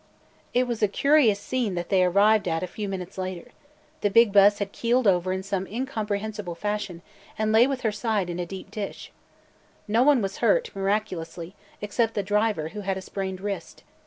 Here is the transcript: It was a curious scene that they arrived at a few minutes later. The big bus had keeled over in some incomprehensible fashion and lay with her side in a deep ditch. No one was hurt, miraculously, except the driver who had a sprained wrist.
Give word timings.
It 0.51 0.65
was 0.65 0.81
a 0.81 0.87
curious 0.87 1.39
scene 1.39 1.75
that 1.75 1.89
they 1.89 2.03
arrived 2.03 2.47
at 2.47 2.63
a 2.63 2.65
few 2.65 2.89
minutes 2.89 3.19
later. 3.19 3.49
The 4.01 4.09
big 4.09 4.33
bus 4.33 4.57
had 4.57 4.71
keeled 4.71 5.05
over 5.05 5.31
in 5.31 5.43
some 5.43 5.67
incomprehensible 5.67 6.55
fashion 6.55 7.03
and 7.37 7.51
lay 7.51 7.67
with 7.67 7.81
her 7.81 7.91
side 7.91 8.27
in 8.27 8.39
a 8.39 8.45
deep 8.47 8.71
ditch. 8.71 9.11
No 9.87 10.01
one 10.01 10.19
was 10.23 10.37
hurt, 10.39 10.75
miraculously, 10.75 11.53
except 11.81 12.15
the 12.15 12.23
driver 12.23 12.69
who 12.69 12.81
had 12.81 12.97
a 12.97 13.01
sprained 13.03 13.41
wrist. 13.41 13.83